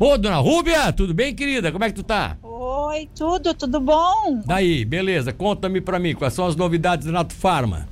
[0.00, 1.72] Ô, dona Rúbia, tudo bem, querida?
[1.72, 2.36] Como é que tu tá?
[2.40, 4.42] Oi, tudo, tudo bom?
[4.46, 5.32] Daí, beleza.
[5.32, 7.88] Conta-me pra mim, quais são as novidades da Nato Farma?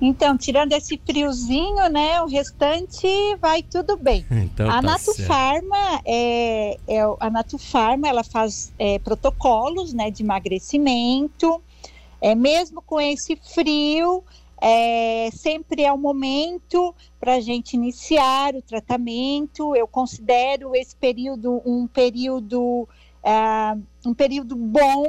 [0.00, 2.22] Então, tirando esse friozinho, né?
[2.22, 3.08] O restante
[3.42, 4.24] vai tudo bem.
[4.30, 5.26] Então, a tá Nato certo.
[5.26, 11.60] Farma é, é a Nato Farma, ela faz é, protocolos, né, de emagrecimento.
[12.20, 14.22] É mesmo com esse frio,
[14.60, 19.74] é, sempre é o momento para a gente iniciar o tratamento.
[19.76, 22.88] Eu considero esse período um período
[23.24, 23.76] ah,
[24.06, 25.04] um período bom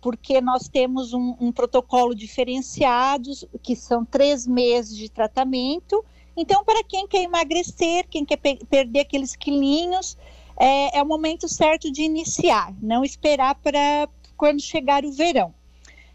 [0.00, 3.30] porque nós temos um, um protocolo diferenciado,
[3.62, 6.02] que são três meses de tratamento.
[6.36, 10.16] Então, para quem quer emagrecer, quem quer pe- perder aqueles quilinhos,
[10.56, 15.52] é, é o momento certo de iniciar, não esperar para quando chegar o verão.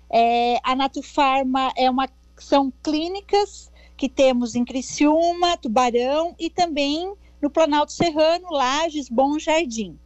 [0.10, 2.08] É, a Natufarma é uma,
[2.44, 9.98] são clínicas que temos em Criciúma, Tubarão e também no Planalto Serrano, Lages, Bom Jardim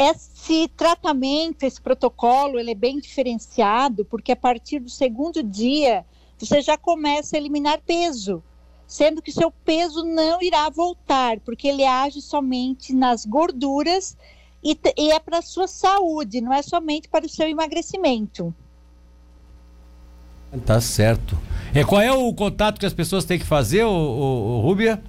[0.00, 6.06] esse tratamento, esse protocolo, ele é bem diferenciado, porque a partir do segundo dia
[6.38, 8.42] você já começa a eliminar peso,
[8.86, 14.16] sendo que seu peso não irá voltar, porque ele age somente nas gorduras
[14.64, 18.54] e, e é para a sua saúde, não é somente para o seu emagrecimento.
[20.66, 21.38] Tá certo.
[21.72, 25.00] É, qual é o contato que as pessoas têm que fazer, ô, ô, ô, Rúbia?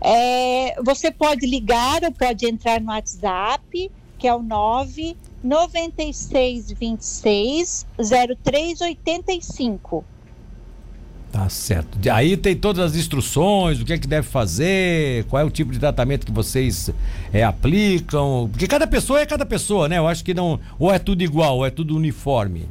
[0.00, 10.04] É, você pode ligar ou pode entrar no WhatsApp, que é o 9 9626 0385.
[11.32, 11.98] Tá certo.
[12.12, 15.72] Aí tem todas as instruções, o que é que deve fazer, qual é o tipo
[15.72, 16.90] de tratamento que vocês
[17.32, 18.48] é, aplicam.
[18.52, 19.98] Porque cada pessoa é cada pessoa, né?
[19.98, 20.60] Eu acho que não.
[20.78, 22.68] Ou é tudo igual, ou é tudo uniforme.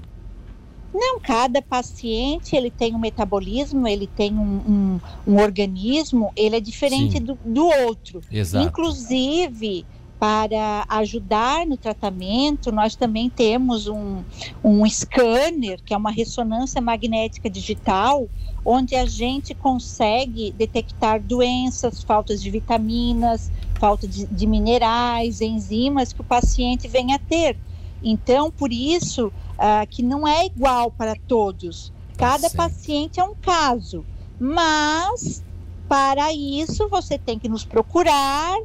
[0.93, 6.59] Não, cada paciente ele tem um metabolismo, ele tem um, um, um organismo, ele é
[6.59, 8.21] diferente do, do outro.
[8.31, 8.67] Exato.
[8.67, 9.85] Inclusive,
[10.19, 14.23] para ajudar no tratamento, nós também temos um,
[14.63, 18.29] um scanner, que é uma ressonância magnética digital,
[18.63, 26.21] onde a gente consegue detectar doenças, faltas de vitaminas, falta de, de minerais, enzimas que
[26.21, 27.57] o paciente venha a ter.
[28.01, 29.31] Então, por isso
[29.65, 31.93] ah, que não é igual para todos.
[32.17, 32.57] Cada certo.
[32.57, 34.05] paciente é um caso,
[34.37, 35.41] mas
[35.87, 38.57] para isso você tem que nos procurar,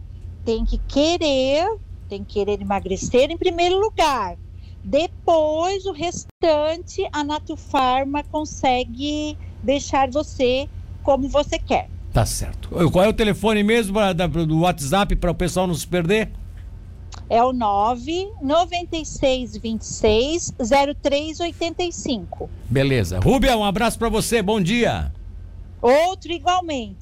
[0.45, 1.69] tem que querer,
[2.09, 4.37] tem que querer emagrecer em primeiro lugar.
[4.83, 10.69] Depois, o restante, a Natufarma consegue deixar você
[11.05, 11.89] como você quer.
[12.13, 12.71] Tá certo.
[12.91, 14.01] Qual é o telefone mesmo
[14.49, 16.33] do WhatsApp para o pessoal não se perder?
[17.31, 22.49] É o 9 9626 0385.
[22.69, 23.21] Beleza.
[23.21, 25.13] Rúbia, um abraço para você, bom dia.
[25.81, 26.97] Outro igualmente.